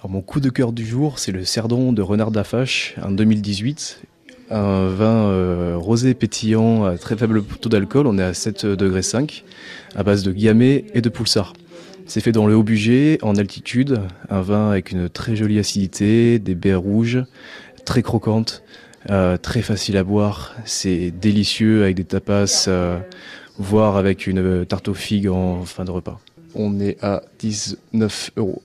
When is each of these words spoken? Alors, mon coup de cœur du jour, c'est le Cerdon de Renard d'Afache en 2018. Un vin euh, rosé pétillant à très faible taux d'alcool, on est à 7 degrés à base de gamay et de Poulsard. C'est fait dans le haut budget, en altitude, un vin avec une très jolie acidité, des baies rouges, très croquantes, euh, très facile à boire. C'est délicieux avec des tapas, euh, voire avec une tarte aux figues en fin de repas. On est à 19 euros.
Alors, 0.00 0.12
mon 0.12 0.22
coup 0.22 0.40
de 0.40 0.48
cœur 0.48 0.72
du 0.72 0.86
jour, 0.86 1.18
c'est 1.18 1.30
le 1.30 1.44
Cerdon 1.44 1.92
de 1.92 2.00
Renard 2.00 2.30
d'Afache 2.30 2.94
en 3.02 3.10
2018. 3.10 4.00
Un 4.50 4.88
vin 4.88 5.28
euh, 5.28 5.74
rosé 5.76 6.14
pétillant 6.14 6.86
à 6.86 6.96
très 6.96 7.18
faible 7.18 7.42
taux 7.44 7.68
d'alcool, 7.68 8.06
on 8.06 8.16
est 8.16 8.22
à 8.22 8.32
7 8.32 8.64
degrés 8.64 9.02
à 9.94 10.02
base 10.02 10.22
de 10.22 10.32
gamay 10.32 10.86
et 10.94 11.02
de 11.02 11.10
Poulsard. 11.10 11.52
C'est 12.06 12.22
fait 12.22 12.32
dans 12.32 12.46
le 12.46 12.56
haut 12.56 12.62
budget, 12.62 13.18
en 13.20 13.36
altitude, 13.36 14.00
un 14.30 14.40
vin 14.40 14.70
avec 14.70 14.90
une 14.90 15.10
très 15.10 15.36
jolie 15.36 15.58
acidité, 15.58 16.38
des 16.38 16.54
baies 16.54 16.74
rouges, 16.74 17.22
très 17.84 18.00
croquantes, 18.00 18.62
euh, 19.10 19.36
très 19.36 19.60
facile 19.60 19.98
à 19.98 20.02
boire. 20.02 20.54
C'est 20.64 21.10
délicieux 21.10 21.82
avec 21.82 21.96
des 21.96 22.04
tapas, 22.04 22.64
euh, 22.68 22.98
voire 23.58 23.98
avec 23.98 24.26
une 24.26 24.64
tarte 24.64 24.88
aux 24.88 24.94
figues 24.94 25.28
en 25.28 25.62
fin 25.66 25.84
de 25.84 25.90
repas. 25.90 26.18
On 26.54 26.80
est 26.80 26.96
à 27.04 27.22
19 27.38 28.30
euros. 28.38 28.58